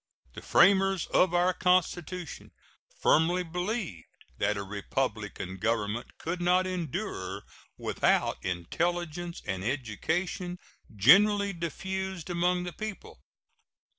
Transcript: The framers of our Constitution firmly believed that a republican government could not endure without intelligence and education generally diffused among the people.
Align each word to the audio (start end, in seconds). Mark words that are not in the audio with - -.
The 0.33 0.41
framers 0.41 1.05
of 1.13 1.31
our 1.31 1.53
Constitution 1.53 2.49
firmly 2.99 3.43
believed 3.43 4.07
that 4.39 4.57
a 4.57 4.63
republican 4.63 5.57
government 5.57 6.17
could 6.17 6.41
not 6.41 6.65
endure 6.65 7.43
without 7.77 8.43
intelligence 8.43 9.43
and 9.45 9.63
education 9.63 10.57
generally 10.95 11.53
diffused 11.53 12.31
among 12.31 12.63
the 12.63 12.73
people. 12.73 13.21